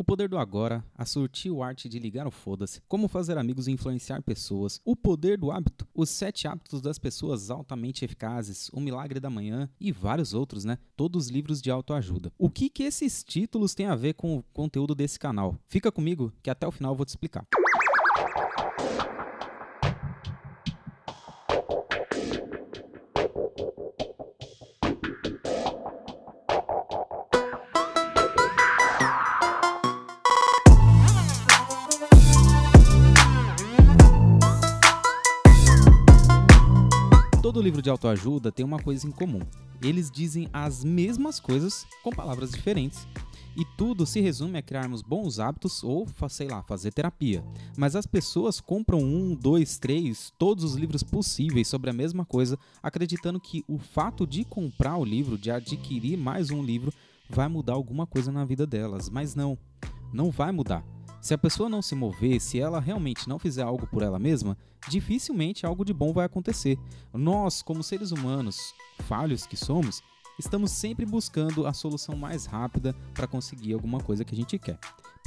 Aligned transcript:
O 0.00 0.04
poder 0.04 0.28
do 0.28 0.38
agora, 0.38 0.84
a 0.94 1.04
sutil 1.04 1.60
arte 1.60 1.88
de 1.88 1.98
ligar 1.98 2.24
o 2.24 2.30
foda-se, 2.30 2.80
como 2.86 3.08
fazer 3.08 3.36
amigos 3.36 3.66
e 3.66 3.72
influenciar 3.72 4.22
pessoas, 4.22 4.80
o 4.84 4.94
poder 4.94 5.36
do 5.36 5.50
hábito, 5.50 5.88
os 5.92 6.08
sete 6.08 6.46
hábitos 6.46 6.80
das 6.80 7.00
pessoas 7.00 7.50
altamente 7.50 8.04
eficazes, 8.04 8.70
o 8.72 8.78
milagre 8.78 9.18
da 9.18 9.28
manhã 9.28 9.68
e 9.80 9.90
vários 9.90 10.34
outros, 10.34 10.64
né? 10.64 10.78
Todos 10.96 11.30
livros 11.30 11.60
de 11.60 11.68
autoajuda. 11.68 12.32
O 12.38 12.48
que 12.48 12.70
que 12.70 12.84
esses 12.84 13.24
títulos 13.24 13.74
têm 13.74 13.86
a 13.86 13.96
ver 13.96 14.14
com 14.14 14.36
o 14.38 14.44
conteúdo 14.52 14.94
desse 14.94 15.18
canal? 15.18 15.58
Fica 15.66 15.90
comigo 15.90 16.32
que 16.44 16.48
até 16.48 16.64
o 16.64 16.70
final 16.70 16.92
eu 16.92 16.96
vou 16.96 17.04
te 17.04 17.08
explicar. 17.08 17.44
Todo 37.48 37.62
livro 37.62 37.80
de 37.80 37.88
autoajuda 37.88 38.52
tem 38.52 38.62
uma 38.62 38.78
coisa 38.78 39.08
em 39.08 39.10
comum. 39.10 39.40
Eles 39.80 40.10
dizem 40.10 40.50
as 40.52 40.84
mesmas 40.84 41.40
coisas 41.40 41.86
com 42.04 42.10
palavras 42.10 42.50
diferentes. 42.50 43.08
E 43.56 43.64
tudo 43.74 44.04
se 44.04 44.20
resume 44.20 44.58
a 44.58 44.62
criarmos 44.62 45.00
bons 45.00 45.38
hábitos 45.40 45.82
ou, 45.82 46.06
sei 46.28 46.46
lá, 46.46 46.62
fazer 46.62 46.92
terapia. 46.92 47.42
Mas 47.74 47.96
as 47.96 48.06
pessoas 48.06 48.60
compram 48.60 48.98
um, 48.98 49.34
dois, 49.34 49.78
três, 49.78 50.30
todos 50.38 50.62
os 50.62 50.74
livros 50.74 51.02
possíveis 51.02 51.68
sobre 51.68 51.88
a 51.88 51.94
mesma 51.94 52.22
coisa, 52.22 52.58
acreditando 52.82 53.40
que 53.40 53.64
o 53.66 53.78
fato 53.78 54.26
de 54.26 54.44
comprar 54.44 54.98
o 54.98 55.04
livro, 55.04 55.38
de 55.38 55.50
adquirir 55.50 56.18
mais 56.18 56.50
um 56.50 56.62
livro, 56.62 56.92
vai 57.30 57.48
mudar 57.48 57.72
alguma 57.72 58.06
coisa 58.06 58.30
na 58.30 58.44
vida 58.44 58.66
delas. 58.66 59.08
Mas 59.08 59.34
não, 59.34 59.56
não 60.12 60.30
vai 60.30 60.52
mudar. 60.52 60.84
Se 61.20 61.34
a 61.34 61.38
pessoa 61.38 61.68
não 61.68 61.82
se 61.82 61.94
mover, 61.94 62.40
se 62.40 62.60
ela 62.60 62.80
realmente 62.80 63.28
não 63.28 63.38
fizer 63.38 63.62
algo 63.62 63.86
por 63.86 64.02
ela 64.02 64.18
mesma, 64.18 64.56
dificilmente 64.88 65.66
algo 65.66 65.84
de 65.84 65.92
bom 65.92 66.12
vai 66.12 66.24
acontecer. 66.24 66.78
Nós, 67.12 67.60
como 67.60 67.82
seres 67.82 68.12
humanos, 68.12 68.74
falhos 69.00 69.46
que 69.46 69.56
somos, 69.56 70.02
estamos 70.38 70.70
sempre 70.70 71.04
buscando 71.04 71.66
a 71.66 71.72
solução 71.72 72.16
mais 72.16 72.46
rápida 72.46 72.94
para 73.14 73.26
conseguir 73.26 73.74
alguma 73.74 74.00
coisa 74.00 74.24
que 74.24 74.34
a 74.34 74.38
gente 74.38 74.58
quer 74.58 74.78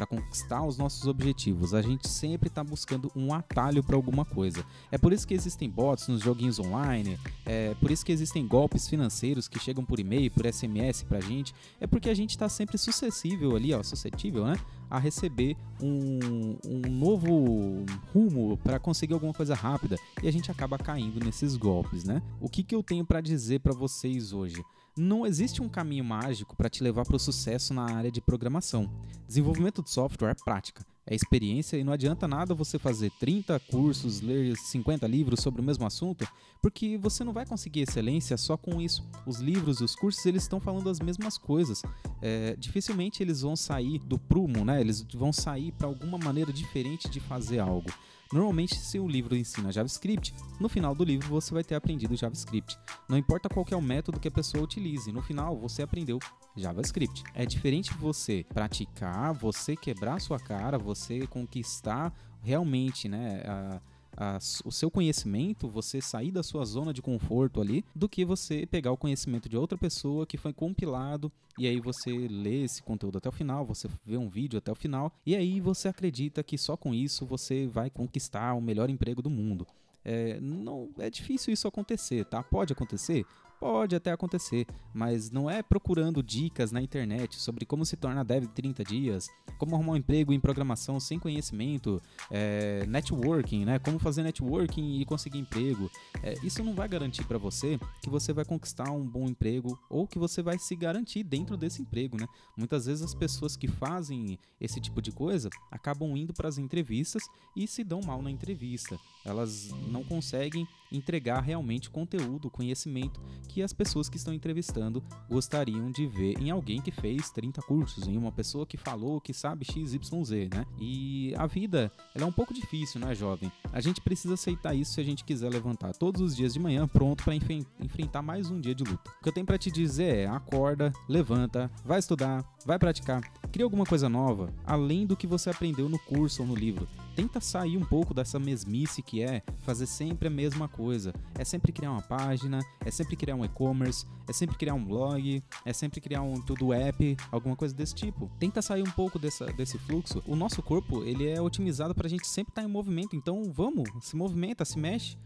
para 0.00 0.06
conquistar 0.06 0.64
os 0.64 0.78
nossos 0.78 1.06
objetivos. 1.06 1.74
A 1.74 1.82
gente 1.82 2.08
sempre 2.08 2.48
está 2.48 2.64
buscando 2.64 3.12
um 3.14 3.34
atalho 3.34 3.84
para 3.84 3.96
alguma 3.96 4.24
coisa. 4.24 4.64
É 4.90 4.96
por 4.96 5.12
isso 5.12 5.28
que 5.28 5.34
existem 5.34 5.68
bots 5.68 6.08
nos 6.08 6.22
joguinhos 6.22 6.58
online, 6.58 7.18
é 7.44 7.74
por 7.74 7.90
isso 7.90 8.04
que 8.04 8.10
existem 8.10 8.46
golpes 8.46 8.88
financeiros 8.88 9.46
que 9.46 9.58
chegam 9.58 9.84
por 9.84 10.00
e-mail, 10.00 10.30
por 10.30 10.50
SMS 10.50 11.02
para 11.02 11.18
a 11.18 11.20
gente. 11.20 11.54
É 11.78 11.86
porque 11.86 12.08
a 12.08 12.14
gente 12.14 12.30
está 12.30 12.48
sempre 12.48 12.78
suscetível 12.78 13.54
ali, 13.54 13.74
ó, 13.74 13.82
suscetível, 13.82 14.46
né? 14.46 14.54
A 14.88 14.98
receber 14.98 15.54
um, 15.82 16.56
um 16.66 16.90
novo 16.90 17.84
rumo 18.14 18.56
para 18.56 18.78
conseguir 18.78 19.12
alguma 19.12 19.34
coisa 19.34 19.54
rápida 19.54 19.98
e 20.22 20.28
a 20.28 20.32
gente 20.32 20.50
acaba 20.50 20.78
caindo 20.78 21.22
nesses 21.22 21.56
golpes, 21.56 22.04
né? 22.04 22.22
O 22.40 22.48
que, 22.48 22.62
que 22.62 22.74
eu 22.74 22.82
tenho 22.82 23.04
para 23.04 23.20
dizer 23.20 23.60
para 23.60 23.74
vocês 23.74 24.32
hoje? 24.32 24.64
Não 25.00 25.24
existe 25.24 25.62
um 25.62 25.68
caminho 25.68 26.04
mágico 26.04 26.54
para 26.54 26.68
te 26.68 26.84
levar 26.84 27.06
para 27.06 27.16
o 27.16 27.18
sucesso 27.18 27.72
na 27.72 27.84
área 27.84 28.12
de 28.12 28.20
programação. 28.20 28.86
Desenvolvimento 29.26 29.82
de 29.82 29.88
software 29.88 30.32
é 30.32 30.34
prática, 30.34 30.84
é 31.06 31.14
experiência 31.14 31.78
e 31.78 31.82
não 31.82 31.94
adianta 31.94 32.28
nada 32.28 32.54
você 32.54 32.78
fazer 32.78 33.10
30 33.18 33.58
cursos, 33.60 34.20
ler 34.20 34.54
50 34.54 35.06
livros 35.06 35.40
sobre 35.40 35.62
o 35.62 35.64
mesmo 35.64 35.86
assunto, 35.86 36.28
porque 36.60 36.98
você 36.98 37.24
não 37.24 37.32
vai 37.32 37.46
conseguir 37.46 37.80
excelência 37.80 38.36
só 38.36 38.58
com 38.58 38.78
isso. 38.78 39.02
Os 39.26 39.40
livros 39.40 39.80
e 39.80 39.84
os 39.84 39.96
cursos 39.96 40.26
eles 40.26 40.42
estão 40.42 40.60
falando 40.60 40.90
as 40.90 41.00
mesmas 41.00 41.38
coisas. 41.38 41.80
É, 42.20 42.54
dificilmente 42.58 43.22
eles 43.22 43.40
vão 43.40 43.56
sair 43.56 44.00
do 44.00 44.18
prumo, 44.18 44.66
né? 44.66 44.82
Eles 44.82 45.00
vão 45.14 45.32
sair 45.32 45.72
para 45.72 45.86
alguma 45.86 46.18
maneira 46.18 46.52
diferente 46.52 47.08
de 47.08 47.20
fazer 47.20 47.58
algo. 47.58 47.90
Normalmente, 48.32 48.76
se 48.76 48.98
o 48.98 49.08
livro 49.08 49.36
ensina 49.36 49.72
JavaScript, 49.72 50.32
no 50.60 50.68
final 50.68 50.94
do 50.94 51.02
livro 51.02 51.28
você 51.28 51.52
vai 51.52 51.64
ter 51.64 51.74
aprendido 51.74 52.16
JavaScript. 52.16 52.78
Não 53.08 53.18
importa 53.18 53.48
qual 53.48 53.66
é 53.70 53.76
o 53.76 53.82
método 53.82 54.20
que 54.20 54.28
a 54.28 54.30
pessoa 54.30 54.62
utilize, 54.62 55.10
no 55.10 55.20
final 55.20 55.56
você 55.56 55.82
aprendeu 55.82 56.18
JavaScript. 56.56 57.24
É 57.34 57.44
diferente 57.44 57.92
você 57.94 58.46
praticar, 58.54 59.32
você 59.34 59.74
quebrar 59.74 60.20
sua 60.20 60.38
cara, 60.38 60.78
você 60.78 61.26
conquistar 61.26 62.12
realmente, 62.40 63.08
né, 63.08 63.42
a, 63.44 63.80
a, 64.20 64.38
o 64.66 64.70
seu 64.70 64.90
conhecimento, 64.90 65.66
você 65.66 65.98
sair 65.98 66.30
da 66.30 66.42
sua 66.42 66.62
zona 66.66 66.92
de 66.92 67.00
conforto 67.00 67.58
ali, 67.58 67.82
do 67.96 68.06
que 68.06 68.22
você 68.22 68.66
pegar 68.66 68.92
o 68.92 68.96
conhecimento 68.96 69.48
de 69.48 69.56
outra 69.56 69.78
pessoa 69.78 70.26
que 70.26 70.36
foi 70.36 70.52
compilado 70.52 71.32
e 71.58 71.66
aí 71.66 71.80
você 71.80 72.10
lê 72.28 72.64
esse 72.64 72.82
conteúdo 72.82 73.16
até 73.16 73.30
o 73.30 73.32
final, 73.32 73.64
você 73.64 73.88
vê 74.04 74.18
um 74.18 74.28
vídeo 74.28 74.58
até 74.58 74.70
o 74.70 74.74
final 74.74 75.10
e 75.24 75.34
aí 75.34 75.58
você 75.58 75.88
acredita 75.88 76.42
que 76.42 76.58
só 76.58 76.76
com 76.76 76.94
isso 76.94 77.24
você 77.24 77.66
vai 77.66 77.88
conquistar 77.88 78.52
o 78.52 78.60
melhor 78.60 78.90
emprego 78.90 79.22
do 79.22 79.30
mundo. 79.30 79.66
É, 80.04 80.38
não 80.40 80.90
é 80.98 81.08
difícil 81.08 81.52
isso 81.52 81.66
acontecer, 81.66 82.26
tá? 82.26 82.42
Pode 82.42 82.74
acontecer, 82.74 83.24
Pode 83.60 83.94
até 83.94 84.10
acontecer, 84.10 84.66
mas 84.94 85.30
não 85.30 85.50
é 85.50 85.62
procurando 85.62 86.22
dicas 86.22 86.72
na 86.72 86.80
internet 86.80 87.38
sobre 87.38 87.66
como 87.66 87.84
se 87.84 87.94
tornar 87.94 88.24
dev 88.24 88.44
em 88.44 88.48
30 88.48 88.82
dias, 88.82 89.28
como 89.58 89.74
arrumar 89.74 89.92
um 89.92 89.96
emprego 89.96 90.32
em 90.32 90.40
programação 90.40 90.98
sem 90.98 91.18
conhecimento, 91.18 92.00
é, 92.30 92.86
networking, 92.86 93.66
né? 93.66 93.78
Como 93.78 93.98
fazer 93.98 94.22
networking 94.22 94.98
e 94.98 95.04
conseguir 95.04 95.40
emprego. 95.40 95.90
É, 96.22 96.34
isso 96.42 96.64
não 96.64 96.74
vai 96.74 96.88
garantir 96.88 97.22
para 97.24 97.36
você 97.36 97.78
que 98.02 98.08
você 98.08 98.32
vai 98.32 98.46
conquistar 98.46 98.90
um 98.90 99.06
bom 99.06 99.26
emprego 99.26 99.78
ou 99.90 100.06
que 100.06 100.18
você 100.18 100.40
vai 100.40 100.58
se 100.58 100.74
garantir 100.74 101.22
dentro 101.22 101.54
desse 101.54 101.82
emprego, 101.82 102.16
né? 102.16 102.26
Muitas 102.56 102.86
vezes 102.86 103.04
as 103.04 103.14
pessoas 103.14 103.58
que 103.58 103.68
fazem 103.68 104.38
esse 104.58 104.80
tipo 104.80 105.02
de 105.02 105.12
coisa 105.12 105.50
acabam 105.70 106.16
indo 106.16 106.32
para 106.32 106.48
as 106.48 106.56
entrevistas 106.56 107.24
e 107.54 107.66
se 107.66 107.84
dão 107.84 108.00
mal 108.00 108.22
na 108.22 108.30
entrevista. 108.30 108.98
Elas 109.22 109.68
não 109.90 110.02
conseguem 110.02 110.66
entregar 110.92 111.40
realmente 111.40 111.90
conteúdo, 111.90 112.50
conhecimento 112.50 113.20
que 113.48 113.62
as 113.62 113.72
pessoas 113.72 114.08
que 114.08 114.16
estão 114.16 114.32
entrevistando 114.32 115.02
gostariam 115.28 115.90
de 115.90 116.06
ver 116.06 116.40
em 116.40 116.50
alguém 116.50 116.80
que 116.80 116.90
fez 116.90 117.30
30 117.30 117.62
cursos, 117.62 118.06
em 118.06 118.16
uma 118.16 118.32
pessoa 118.32 118.66
que 118.66 118.76
falou 118.76 119.20
que 119.20 119.32
sabe 119.32 119.64
XYZ, 119.64 120.48
né? 120.52 120.64
E 120.78 121.34
a 121.36 121.46
vida, 121.46 121.92
ela 122.14 122.24
é 122.24 122.28
um 122.28 122.32
pouco 122.32 122.54
difícil, 122.54 123.00
né, 123.00 123.14
jovem? 123.14 123.50
A 123.72 123.80
gente 123.80 124.00
precisa 124.00 124.34
aceitar 124.34 124.74
isso 124.74 124.92
se 124.92 125.00
a 125.00 125.04
gente 125.04 125.24
quiser 125.24 125.50
levantar 125.50 125.92
todos 125.94 126.20
os 126.20 126.36
dias 126.36 126.52
de 126.52 126.60
manhã 126.60 126.86
pronto 126.86 127.24
para 127.24 127.34
enfrentar 127.34 128.22
mais 128.22 128.50
um 128.50 128.60
dia 128.60 128.74
de 128.74 128.84
luta. 128.84 129.10
O 129.18 129.22
que 129.22 129.28
eu 129.28 129.32
tenho 129.32 129.46
para 129.46 129.58
te 129.58 129.70
dizer 129.70 130.14
é: 130.16 130.26
acorda, 130.26 130.92
levanta, 131.08 131.70
vai 131.84 131.98
estudar, 131.98 132.44
vai 132.64 132.78
praticar, 132.78 133.20
cria 133.60 133.66
alguma 133.66 133.84
coisa 133.84 134.08
nova, 134.08 134.50
além 134.64 135.04
do 135.04 135.14
que 135.14 135.26
você 135.26 135.50
aprendeu 135.50 135.86
no 135.86 135.98
curso 135.98 136.40
ou 136.40 136.48
no 136.48 136.54
livro 136.54 136.88
tenta 137.20 137.38
sair 137.38 137.76
um 137.76 137.84
pouco 137.84 138.14
dessa 138.14 138.38
mesmice 138.38 139.02
que 139.02 139.22
é 139.22 139.42
fazer 139.58 139.84
sempre 139.84 140.28
a 140.28 140.30
mesma 140.30 140.68
coisa. 140.68 141.12
É 141.38 141.44
sempre 141.44 141.70
criar 141.70 141.92
uma 141.92 142.00
página, 142.00 142.60
é 142.82 142.90
sempre 142.90 143.14
criar 143.14 143.34
um 143.34 143.44
e-commerce, 143.44 144.06
é 144.26 144.32
sempre 144.32 144.56
criar 144.56 144.72
um 144.72 144.82
blog, 144.82 145.42
é 145.66 145.72
sempre 145.74 146.00
criar 146.00 146.22
um 146.22 146.40
tudo 146.40 146.72
app, 146.72 147.16
alguma 147.30 147.54
coisa 147.54 147.74
desse 147.74 147.94
tipo. 147.94 148.30
Tenta 148.38 148.62
sair 148.62 148.82
um 148.82 148.90
pouco 148.90 149.18
dessa, 149.18 149.44
desse 149.52 149.78
fluxo. 149.78 150.22
O 150.26 150.34
nosso 150.34 150.62
corpo, 150.62 151.04
ele 151.04 151.28
é 151.28 151.38
otimizado 151.42 151.94
para 151.94 152.06
a 152.06 152.10
gente 152.10 152.26
sempre 152.26 152.52
estar 152.52 152.62
tá 152.62 152.68
em 152.68 152.70
movimento, 152.70 153.14
então 153.14 153.52
vamos, 153.52 153.90
se 154.00 154.16
movimenta, 154.16 154.64
se 154.64 154.78
mexe. 154.78 155.18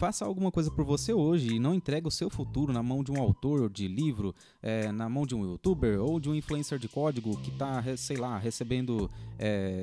Faça 0.00 0.24
alguma 0.24 0.50
coisa 0.50 0.70
por 0.70 0.82
você 0.82 1.12
hoje 1.12 1.56
e 1.56 1.58
não 1.58 1.74
entregue 1.74 2.08
o 2.08 2.10
seu 2.10 2.30
futuro 2.30 2.72
na 2.72 2.82
mão 2.82 3.04
de 3.04 3.12
um 3.12 3.20
autor 3.20 3.68
de 3.68 3.86
livro, 3.86 4.34
é, 4.62 4.90
na 4.90 5.10
mão 5.10 5.26
de 5.26 5.34
um 5.34 5.44
youtuber 5.44 6.00
ou 6.00 6.18
de 6.18 6.30
um 6.30 6.34
influencer 6.34 6.78
de 6.78 6.88
código 6.88 7.36
que 7.42 7.50
está, 7.50 7.84
sei 7.98 8.16
lá, 8.16 8.38
recebendo 8.38 9.10
é, 9.38 9.78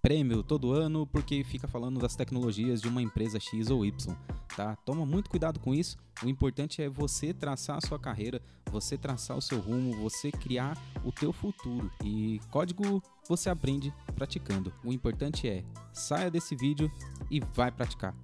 prêmio 0.00 0.42
todo 0.42 0.72
ano 0.72 1.06
porque 1.06 1.44
fica 1.44 1.68
falando 1.68 2.00
das 2.00 2.16
tecnologias 2.16 2.80
de 2.80 2.88
uma 2.88 3.02
empresa 3.02 3.38
X 3.38 3.68
ou 3.68 3.84
Y. 3.84 4.16
Tá? 4.56 4.74
Toma 4.86 5.04
muito 5.04 5.28
cuidado 5.28 5.60
com 5.60 5.74
isso. 5.74 5.98
O 6.24 6.28
importante 6.30 6.80
é 6.80 6.88
você 6.88 7.34
traçar 7.34 7.76
a 7.76 7.86
sua 7.86 7.98
carreira, 7.98 8.40
você 8.72 8.96
traçar 8.96 9.36
o 9.36 9.42
seu 9.42 9.60
rumo, 9.60 9.92
você 9.96 10.32
criar 10.32 10.82
o 11.04 11.12
teu 11.12 11.30
futuro. 11.30 11.90
E 12.02 12.40
código 12.50 13.02
você 13.28 13.50
aprende 13.50 13.92
praticando. 14.14 14.72
O 14.82 14.94
importante 14.94 15.46
é 15.46 15.62
saia 15.92 16.30
desse 16.30 16.56
vídeo 16.56 16.90
e 17.30 17.38
vai 17.54 17.70
praticar. 17.70 18.14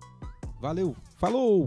Valeu, 0.64 0.96
falou! 1.18 1.66